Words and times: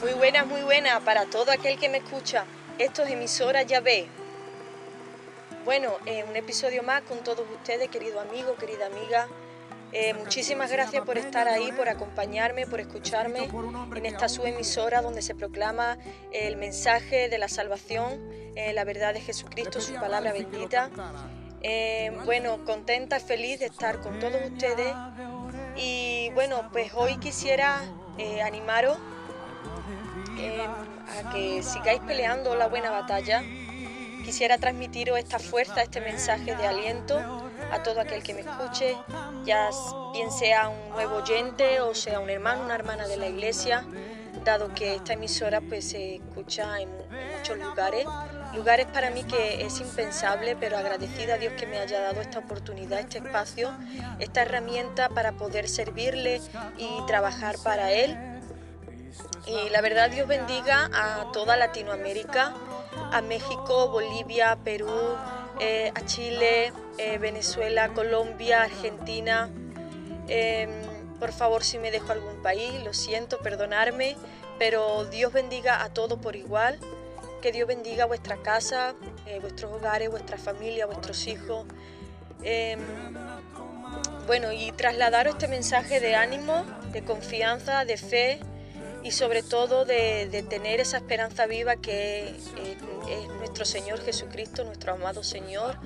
Muy 0.00 0.14
buena, 0.14 0.44
muy 0.44 0.62
buena 0.62 1.00
para 1.00 1.26
todo 1.26 1.50
aquel 1.50 1.78
que 1.78 1.88
me 1.88 1.98
escucha. 1.98 2.44
Esto 2.78 3.02
es 3.02 3.10
emisora 3.10 3.62
ya 3.62 3.80
ve. 3.80 4.08
Bueno, 5.64 5.92
eh, 6.06 6.24
un 6.28 6.36
episodio 6.36 6.82
más 6.82 7.02
con 7.02 7.18
todos 7.18 7.46
ustedes, 7.54 7.88
querido 7.88 8.20
amigo, 8.20 8.54
querida 8.56 8.86
amiga. 8.86 9.28
Eh, 9.92 10.14
muchísimas 10.14 10.70
gracias 10.70 11.04
por 11.04 11.18
estar 11.18 11.48
ahí, 11.48 11.72
por 11.72 11.88
acompañarme, 11.88 12.66
por 12.66 12.80
escucharme 12.80 13.48
en 13.94 14.06
esta 14.06 14.28
su 14.28 14.44
emisora 14.46 15.02
donde 15.02 15.22
se 15.22 15.34
proclama 15.34 15.98
el 16.32 16.56
mensaje 16.56 17.28
de 17.28 17.38
la 17.38 17.48
salvación, 17.48 18.20
eh, 18.54 18.72
la 18.74 18.84
verdad 18.84 19.14
de 19.14 19.20
Jesucristo, 19.20 19.80
su 19.80 19.94
palabra 19.94 20.32
bendita. 20.32 20.90
bueno, 22.24 22.64
contenta, 22.64 23.18
feliz 23.18 23.60
de 23.60 23.66
estar 23.66 24.00
con 24.00 24.18
todos 24.20 24.40
ustedes. 24.50 24.94
Y 25.76 26.30
bueno, 26.34 26.68
pues 26.72 26.92
hoy 26.94 27.18
quisiera 27.18 27.82
animaros 28.42 28.98
a 31.16 31.30
que 31.32 31.62
sigáis 31.62 32.00
peleando 32.00 32.54
la 32.54 32.68
buena 32.68 32.90
batalla. 32.90 33.42
Quisiera 34.24 34.58
transmitiros 34.58 35.18
esta 35.18 35.38
fuerza, 35.38 35.82
este 35.82 36.00
mensaje 36.00 36.54
de 36.54 36.66
aliento 36.66 37.18
a 37.72 37.82
todo 37.82 38.00
aquel 38.00 38.22
que 38.22 38.34
me 38.34 38.40
escuche, 38.40 38.96
ya 39.44 39.70
bien 40.12 40.30
sea 40.30 40.68
un 40.68 40.90
nuevo 40.90 41.16
oyente 41.16 41.80
o 41.80 41.94
sea 41.94 42.20
un 42.20 42.28
hermano, 42.30 42.64
una 42.64 42.74
hermana 42.74 43.08
de 43.08 43.16
la 43.16 43.28
iglesia, 43.28 43.86
dado 44.44 44.74
que 44.74 44.96
esta 44.96 45.14
emisora 45.14 45.60
pues 45.60 45.90
se 45.90 46.16
escucha 46.16 46.80
en, 46.80 46.88
muchos 47.36 47.58
lugares, 47.58 48.06
lugares 48.54 48.86
para 48.86 49.10
mí 49.10 49.24
que 49.24 49.64
es 49.64 49.80
impensable, 49.80 50.56
pero 50.56 50.76
agradecida 50.76 51.34
a 51.34 51.38
Dios 51.38 51.54
que 51.54 51.66
me 51.66 51.78
haya 51.78 52.00
dado 52.00 52.20
esta 52.20 52.40
oportunidad, 52.40 53.00
este 53.00 53.18
espacio, 53.18 53.70
esta 54.18 54.42
herramienta 54.42 55.08
para 55.08 55.32
poder 55.32 55.68
servirle 55.68 56.40
y 56.76 57.06
trabajar 57.06 57.56
para 57.62 57.92
Él 57.92 58.16
y 59.48 59.70
la 59.70 59.80
verdad 59.80 60.10
Dios 60.10 60.28
bendiga 60.28 60.90
a 60.92 61.32
toda 61.32 61.56
Latinoamérica, 61.56 62.54
a 63.12 63.22
México, 63.22 63.88
Bolivia, 63.88 64.58
Perú, 64.62 65.16
eh, 65.58 65.90
a 65.94 66.04
Chile, 66.04 66.72
eh, 66.98 67.18
Venezuela, 67.18 67.88
Colombia, 67.94 68.64
Argentina. 68.64 69.48
Em, 70.28 70.97
por 71.18 71.32
favor, 71.32 71.64
si 71.64 71.78
me 71.78 71.90
dejo 71.90 72.12
algún 72.12 72.42
país, 72.42 72.82
lo 72.84 72.92
siento, 72.92 73.38
perdonarme, 73.38 74.16
pero 74.58 75.04
Dios 75.06 75.32
bendiga 75.32 75.82
a 75.82 75.92
todos 75.92 76.18
por 76.18 76.36
igual. 76.36 76.78
Que 77.42 77.52
Dios 77.52 77.68
bendiga 77.68 78.04
vuestra 78.04 78.36
casa, 78.36 78.94
eh, 79.26 79.38
vuestros 79.40 79.72
hogares, 79.72 80.10
vuestra 80.10 80.38
familia, 80.38 80.86
vuestros 80.86 81.26
hijos. 81.28 81.66
Em, 82.42 82.80
bueno, 84.26 84.52
y 84.52 84.72
trasladaros 84.72 85.34
este 85.34 85.48
mensaje 85.48 86.00
de 86.00 86.14
ánimo, 86.14 86.64
de 86.92 87.02
confianza, 87.04 87.84
de 87.84 87.96
fe 87.96 88.40
y 89.02 89.12
sobre 89.12 89.42
todo 89.42 89.84
de, 89.84 90.44
tener 90.48 90.80
esa 90.80 90.98
esperanza 90.98 91.46
viva 91.46 91.76
que 91.76 92.34
es 93.10 93.28
nuestro 93.28 93.64
Señor 93.64 94.00
Jesucristo, 94.00 94.64
nuestro 94.64 94.92
amado 94.92 95.22
Señor, 95.22 95.76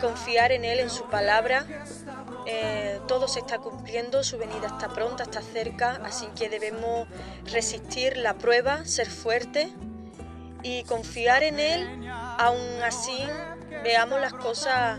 confiar 0.00 0.52
en 0.52 0.64
Él, 0.64 0.80
en 0.80 0.90
su 0.90 1.04
palabra. 1.04 1.66
Eh, 2.46 3.00
todo 3.08 3.28
se 3.28 3.40
está 3.40 3.58
cumpliendo, 3.58 4.22
su 4.22 4.38
venida 4.38 4.66
está 4.66 4.88
pronta, 4.88 5.24
está 5.24 5.42
cerca, 5.42 6.00
así 6.04 6.26
que 6.36 6.48
debemos 6.48 7.08
resistir 7.44 8.16
la 8.16 8.34
prueba, 8.34 8.84
ser 8.84 9.08
fuertes 9.08 9.68
y 10.62 10.84
confiar 10.84 11.42
en 11.42 11.60
Él, 11.60 12.08
aún 12.38 12.82
así 12.82 13.18
veamos 13.82 14.20
las 14.20 14.32
cosas 14.32 14.98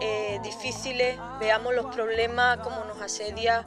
eh, 0.00 0.38
difíciles, 0.42 1.18
veamos 1.40 1.74
los 1.74 1.94
problemas 1.94 2.58
como 2.58 2.84
nos 2.84 3.00
asedia. 3.00 3.64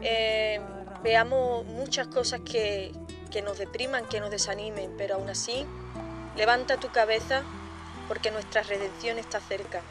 Eh, 0.00 0.60
veamos 1.04 1.66
muchas 1.66 2.08
cosas 2.08 2.40
que, 2.40 2.92
nos 3.44 3.58
depriman, 3.58 4.06
que 4.06 4.20
nos 4.20 4.30
desanimen, 4.30 4.94
pero 4.96 5.16
aún 5.16 5.28
así, 5.28 5.66
levanta 6.36 6.78
tu 6.78 6.90
cabeza 6.90 7.42
porque 8.08 8.30
nuestra 8.30 8.62
redención 8.62 9.18
está 9.18 9.40
cerca. 9.40 9.82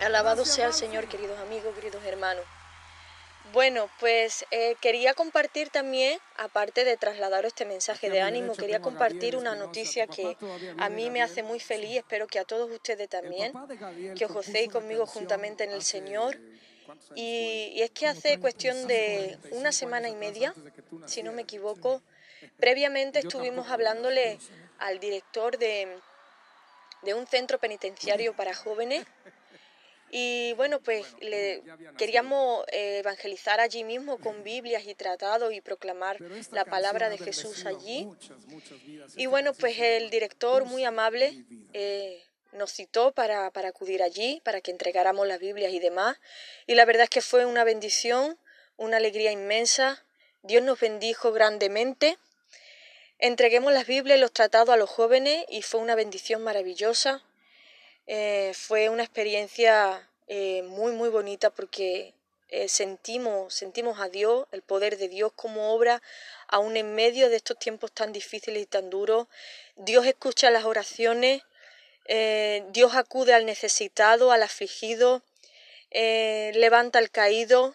Alabado 0.00 0.44
sea 0.44 0.66
el 0.66 0.72
Señor, 0.72 1.08
queridos 1.08 1.38
amigos, 1.40 1.74
queridos 1.74 2.04
hermanos. 2.04 2.44
Bueno, 3.52 3.88
pues 3.98 4.44
eh, 4.50 4.76
quería 4.80 5.14
compartir 5.14 5.70
también, 5.70 6.18
aparte 6.36 6.84
de 6.84 6.98
trasladar 6.98 7.46
este 7.46 7.64
mensaje 7.64 8.10
de 8.10 8.20
ánimo, 8.20 8.52
quería 8.52 8.80
compartir 8.80 9.36
una 9.36 9.54
noticia 9.54 10.06
que 10.06 10.36
a 10.76 10.88
mí 10.90 11.10
me 11.10 11.22
hace 11.22 11.42
muy 11.42 11.58
feliz, 11.58 11.96
espero 11.96 12.26
que 12.26 12.38
a 12.38 12.44
todos 12.44 12.70
ustedes 12.70 13.08
también, 13.08 13.52
que 14.16 14.26
os 14.26 14.32
gocéis 14.32 14.70
conmigo 14.70 15.06
juntamente 15.06 15.64
en 15.64 15.70
el 15.70 15.82
Señor. 15.82 16.38
y, 17.14 17.80
es 17.80 17.90
que 17.90 18.06
hace 18.06 18.38
cuestión 18.38 18.86
de 18.86 19.38
una 19.52 19.72
semana 19.72 20.10
y 20.10 20.14
media, 20.14 20.54
si 21.06 21.22
no 21.22 21.32
me 21.32 21.42
equivoco, 21.42 22.02
previamente 22.58 23.20
estuvimos 23.20 23.68
hablándole 23.70 24.38
al 24.78 25.00
director 25.00 25.58
de, 25.58 25.98
de 27.02 27.14
un 27.14 27.26
centro 27.26 27.58
penitenciario 27.58 28.34
para 28.34 28.54
jóvenes 28.54 29.06
y 30.10 30.54
bueno, 30.54 30.80
pues 30.80 31.06
le 31.20 31.62
queríamos 31.98 32.64
eh, 32.68 32.98
evangelizar 32.98 33.60
allí 33.60 33.84
mismo 33.84 34.18
con 34.18 34.42
Biblias 34.42 34.86
y 34.86 34.94
tratados 34.94 35.52
y 35.52 35.60
proclamar 35.60 36.18
la 36.50 36.64
palabra 36.64 37.10
de 37.10 37.18
Jesús 37.18 37.66
allí. 37.66 38.08
Y 39.16 39.26
bueno, 39.26 39.52
pues 39.52 39.78
el 39.78 40.08
director 40.10 40.64
muy 40.64 40.84
amable 40.84 41.44
eh, 41.74 42.22
nos 42.52 42.72
citó 42.72 43.12
para, 43.12 43.46
acudir 43.46 44.02
allí, 44.02 44.40
para 44.44 44.62
que 44.62 44.70
entregáramos 44.70 45.26
las 45.26 45.40
Biblias 45.40 45.72
y 45.72 45.78
demás. 45.78 46.16
Y 46.66 46.74
la 46.74 46.86
verdad 46.86 47.04
es 47.04 47.10
que 47.10 47.20
fue 47.20 47.44
una 47.44 47.64
bendición, 47.64 48.38
una 48.78 48.96
alegría 48.96 49.30
inmensa. 49.30 50.02
Dios 50.42 50.62
nos 50.62 50.80
bendijo 50.80 51.32
grandemente. 51.32 52.16
Entreguemos 53.20 53.72
las 53.72 53.88
Biblias 53.88 54.16
y 54.16 54.20
los 54.20 54.32
tratados 54.32 54.68
a 54.68 54.76
los 54.76 54.88
jóvenes 54.88 55.44
y 55.48 55.62
fue 55.62 55.80
una 55.80 55.96
bendición 55.96 56.44
maravillosa. 56.44 57.24
Eh, 58.06 58.52
fue 58.54 58.90
una 58.90 59.02
experiencia 59.02 60.08
eh, 60.28 60.62
muy, 60.62 60.92
muy 60.92 61.08
bonita 61.08 61.50
porque 61.50 62.14
eh, 62.48 62.68
sentimos, 62.68 63.52
sentimos 63.52 63.98
a 63.98 64.08
Dios, 64.08 64.46
el 64.52 64.62
poder 64.62 64.98
de 64.98 65.08
Dios 65.08 65.32
como 65.34 65.74
obra, 65.74 66.00
aún 66.46 66.76
en 66.76 66.94
medio 66.94 67.28
de 67.28 67.34
estos 67.34 67.58
tiempos 67.58 67.90
tan 67.90 68.12
difíciles 68.12 68.62
y 68.62 68.66
tan 68.66 68.88
duros. 68.88 69.26
Dios 69.74 70.06
escucha 70.06 70.50
las 70.50 70.64
oraciones 70.64 71.42
Dios 72.70 72.94
acude 72.94 73.34
al 73.34 73.44
necesitado, 73.44 74.32
al 74.32 74.42
afligido, 74.42 75.22
levanta 75.90 76.98
al 76.98 77.10
caído, 77.10 77.74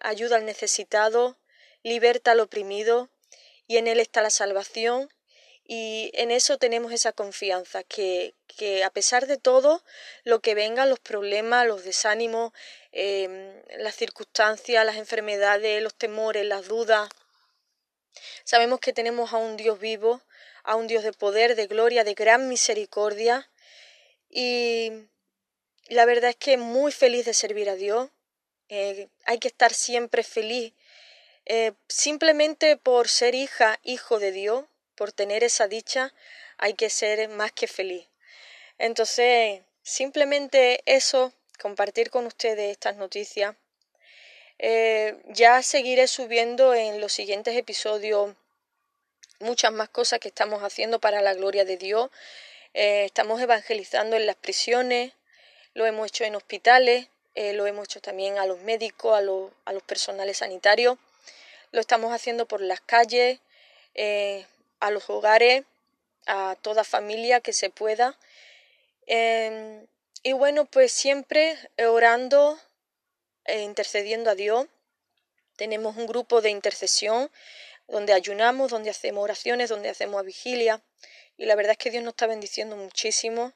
ayuda 0.00 0.36
al 0.36 0.46
necesitado, 0.46 1.36
liberta 1.82 2.30
al 2.30 2.40
oprimido 2.40 3.10
y 3.66 3.76
en 3.76 3.86
Él 3.86 4.00
está 4.00 4.22
la 4.22 4.30
salvación 4.30 5.08
y 5.64 6.10
en 6.14 6.30
eso 6.30 6.58
tenemos 6.58 6.92
esa 6.92 7.12
confianza, 7.12 7.84
que, 7.84 8.34
que 8.46 8.84
a 8.84 8.90
pesar 8.90 9.26
de 9.26 9.38
todo 9.38 9.82
lo 10.24 10.40
que 10.40 10.54
vengan, 10.54 10.90
los 10.90 10.98
problemas, 10.98 11.66
los 11.66 11.84
desánimos, 11.84 12.52
las 13.78 13.94
circunstancias, 13.94 14.84
las 14.84 14.96
enfermedades, 14.96 15.82
los 15.82 15.94
temores, 15.94 16.44
las 16.44 16.66
dudas, 16.66 17.08
sabemos 18.44 18.80
que 18.80 18.92
tenemos 18.92 19.32
a 19.32 19.38
un 19.38 19.56
Dios 19.56 19.78
vivo, 19.78 20.20
a 20.64 20.76
un 20.76 20.86
Dios 20.86 21.04
de 21.04 21.12
poder, 21.12 21.54
de 21.54 21.66
gloria, 21.66 22.04
de 22.04 22.14
gran 22.14 22.48
misericordia. 22.48 23.50
Y 24.28 24.92
la 25.86 26.04
verdad 26.04 26.30
es 26.30 26.36
que 26.36 26.56
muy 26.56 26.92
feliz 26.92 27.24
de 27.24 27.34
servir 27.34 27.68
a 27.70 27.76
Dios. 27.76 28.10
Eh, 28.68 29.08
hay 29.26 29.38
que 29.38 29.48
estar 29.48 29.72
siempre 29.72 30.22
feliz. 30.22 30.72
Eh, 31.44 31.72
simplemente 31.88 32.76
por 32.76 33.08
ser 33.08 33.34
hija, 33.34 33.78
hijo 33.82 34.18
de 34.18 34.32
Dios, 34.32 34.64
por 34.94 35.12
tener 35.12 35.42
esa 35.42 35.66
dicha, 35.66 36.14
hay 36.56 36.74
que 36.74 36.90
ser 36.90 37.28
más 37.28 37.52
que 37.52 37.66
feliz. 37.66 38.06
Entonces, 38.78 39.62
simplemente 39.82 40.82
eso, 40.86 41.32
compartir 41.60 42.10
con 42.10 42.26
ustedes 42.26 42.70
estas 42.70 42.96
noticias. 42.96 43.56
Eh, 44.58 45.20
ya 45.26 45.62
seguiré 45.62 46.06
subiendo 46.06 46.74
en 46.74 47.00
los 47.00 47.12
siguientes 47.12 47.56
episodios 47.56 48.36
muchas 49.40 49.72
más 49.72 49.88
cosas 49.88 50.20
que 50.20 50.28
estamos 50.28 50.62
haciendo 50.62 51.00
para 51.00 51.20
la 51.22 51.34
gloria 51.34 51.64
de 51.64 51.76
Dios. 51.76 52.10
Eh, 52.74 53.04
estamos 53.04 53.40
evangelizando 53.40 54.16
en 54.16 54.26
las 54.26 54.36
prisiones, 54.36 55.12
lo 55.74 55.86
hemos 55.86 56.06
hecho 56.08 56.24
en 56.24 56.36
hospitales, 56.36 57.08
lo 57.34 57.66
hemos 57.66 57.86
hecho 57.86 58.00
también 58.00 58.38
a 58.38 58.46
los 58.46 58.60
médicos, 58.60 59.16
a 59.16 59.22
los, 59.22 59.50
a 59.64 59.72
los 59.72 59.82
personales 59.82 60.38
sanitarios, 60.38 60.98
lo 61.72 61.80
estamos 61.80 62.12
haciendo 62.12 62.46
por 62.46 62.60
las 62.60 62.80
calles, 62.80 63.40
eh, 63.94 64.46
a 64.80 64.90
los 64.90 65.10
hogares, 65.10 65.64
a 66.26 66.56
toda 66.62 66.84
familia 66.84 67.40
que 67.40 67.52
se 67.52 67.70
pueda. 67.70 68.16
Em, 69.06 69.86
y 70.22 70.32
bueno, 70.32 70.66
pues 70.66 70.92
siempre 70.92 71.58
orando 71.78 72.58
e 73.44 73.62
intercediendo 73.62 74.30
a 74.30 74.34
Dios. 74.34 74.66
Tenemos 75.56 75.96
un 75.96 76.06
grupo 76.06 76.40
de 76.40 76.50
intercesión 76.50 77.30
donde 77.88 78.12
ayunamos, 78.12 78.70
donde 78.70 78.90
hacemos 78.90 79.24
oraciones, 79.24 79.68
donde 79.68 79.88
hacemos 79.88 80.24
vigilia. 80.24 80.80
Y 81.36 81.46
la 81.46 81.54
verdad 81.56 81.72
es 81.72 81.78
que 81.78 81.90
Dios 81.90 82.04
nos 82.04 82.12
está 82.12 82.26
bendiciendo 82.26 82.76
muchísimo. 82.76 83.52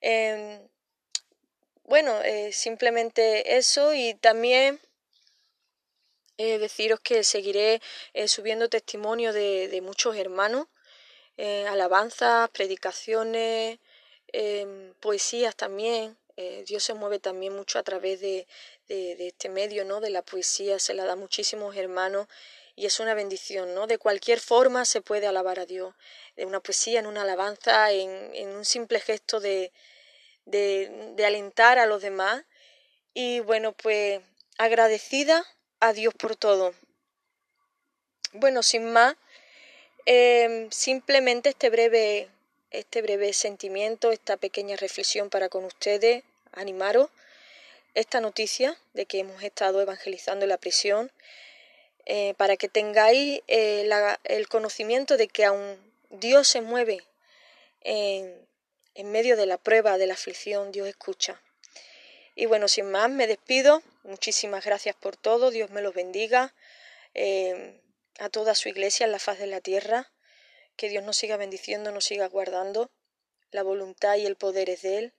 Em, 0.00 0.60
bueno, 1.84 2.20
eh, 2.22 2.52
simplemente 2.52 3.56
eso 3.56 3.92
y 3.94 4.14
también 4.14 4.80
eh, 6.44 6.58
deciros 6.58 6.98
que 6.98 7.22
seguiré 7.22 7.80
eh, 8.14 8.26
subiendo 8.26 8.68
testimonio 8.68 9.32
de, 9.32 9.80
muchos 9.80 10.16
hermanos, 10.16 10.66
eh, 11.36 11.66
alabanzas, 11.68 12.50
predicaciones, 12.50 13.78
em, 14.32 14.92
poesías 14.94 15.54
también. 15.54 16.18
Dios 16.66 16.82
se 16.82 16.94
mueve 16.94 17.20
también 17.20 17.54
mucho 17.54 17.78
a 17.78 17.84
través 17.84 18.20
de, 18.20 18.48
de, 18.88 19.28
este 19.28 19.48
medio, 19.48 19.84
¿no? 19.84 20.00
De 20.00 20.10
la 20.10 20.22
poesía, 20.22 20.80
se 20.80 20.94
la 20.94 21.04
da 21.04 21.12
a 21.12 21.16
muchísimos 21.16 21.76
hermanos 21.76 22.26
y 22.74 22.86
es 22.86 22.98
una 22.98 23.14
bendición, 23.14 23.74
¿no? 23.74 23.86
De 23.86 23.98
cualquier 23.98 24.40
forma 24.40 24.84
se 24.84 25.00
puede 25.02 25.28
alabar 25.28 25.60
a 25.60 25.66
Dios, 25.66 25.94
de 26.36 26.44
una 26.46 26.58
poesía, 26.60 26.98
en 26.98 27.06
una 27.06 27.22
alabanza, 27.22 27.92
en, 27.92 28.48
un 28.48 28.64
simple 28.64 28.98
gesto 28.98 29.38
de, 29.38 29.72
de, 30.46 31.12
de 31.14 31.26
alentar 31.26 31.78
a 31.78 31.86
los 31.86 32.02
demás. 32.02 32.44
Y 33.14 33.40
bueno, 33.40 33.72
pues 33.72 34.20
agradecida 34.58 35.46
a 35.82 35.92
Dios 35.92 36.14
por 36.14 36.36
todo. 36.36 36.74
Bueno, 38.32 38.62
sin 38.62 38.92
más, 38.92 39.16
em, 40.06 40.70
simplemente 40.70 41.48
este 41.48 41.70
breve, 41.70 42.28
este 42.70 43.02
breve 43.02 43.32
sentimiento, 43.32 44.12
esta 44.12 44.36
pequeña 44.36 44.76
reflexión 44.76 45.28
para 45.28 45.48
con 45.48 45.64
ustedes, 45.64 46.22
animaros, 46.52 47.10
esta 47.94 48.20
noticia 48.20 48.78
de 48.94 49.06
que 49.06 49.18
hemos 49.18 49.42
estado 49.42 49.80
evangelizando 49.80 50.46
la 50.46 50.56
prisión, 50.56 51.10
eh, 52.06 52.34
para 52.36 52.56
que 52.56 52.68
tengáis 52.68 53.42
eh, 53.48 53.90
el 54.22 54.48
conocimiento 54.48 55.16
de 55.16 55.26
que 55.26 55.44
aún 55.44 55.76
Dios 56.10 56.46
se 56.46 56.60
mueve 56.60 57.04
en, 57.80 58.32
en 58.94 59.10
medio 59.10 59.36
de 59.36 59.46
la 59.46 59.58
prueba, 59.58 59.98
de 59.98 60.06
la 60.06 60.14
aflicción, 60.14 60.70
Dios 60.70 60.86
escucha. 60.86 61.42
Y 62.36 62.46
bueno, 62.46 62.68
sin 62.68 62.88
más, 62.88 63.10
me 63.10 63.26
despido. 63.26 63.82
Muchísimas 64.02 64.64
gracias 64.64 64.96
por 64.96 65.16
todo. 65.16 65.50
Dios 65.50 65.70
me 65.70 65.82
los 65.82 65.94
bendiga. 65.94 66.54
Eh, 67.14 67.80
a 68.18 68.28
toda 68.28 68.54
su 68.54 68.68
iglesia 68.68 69.06
en 69.06 69.12
la 69.12 69.18
faz 69.18 69.38
de 69.38 69.46
la 69.46 69.60
tierra. 69.60 70.12
Que 70.76 70.88
Dios 70.88 71.04
nos 71.04 71.16
siga 71.16 71.36
bendiciendo, 71.36 71.92
nos 71.92 72.04
siga 72.04 72.26
guardando. 72.26 72.90
La 73.50 73.62
voluntad 73.62 74.16
y 74.16 74.26
el 74.26 74.36
poder 74.36 74.70
es 74.70 74.82
de 74.82 74.98
Él. 74.98 75.14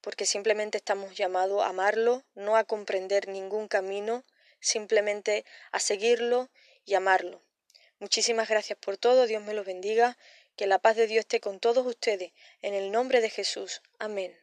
Porque 0.00 0.26
simplemente 0.26 0.78
estamos 0.78 1.16
llamados 1.16 1.62
a 1.62 1.68
amarlo, 1.68 2.24
no 2.34 2.56
a 2.56 2.64
comprender 2.64 3.28
ningún 3.28 3.68
camino, 3.68 4.24
simplemente 4.60 5.44
a 5.72 5.80
seguirlo 5.80 6.50
y 6.84 6.94
amarlo. 6.94 7.42
Muchísimas 7.98 8.48
gracias 8.48 8.78
por 8.78 8.96
todo. 8.96 9.26
Dios 9.26 9.42
me 9.42 9.54
los 9.54 9.66
bendiga. 9.66 10.16
Que 10.56 10.66
la 10.66 10.78
paz 10.78 10.96
de 10.96 11.06
Dios 11.06 11.20
esté 11.20 11.40
con 11.40 11.60
todos 11.60 11.86
ustedes. 11.86 12.32
En 12.62 12.72
el 12.72 12.90
nombre 12.90 13.20
de 13.20 13.28
Jesús. 13.28 13.82
Amén. 13.98 14.34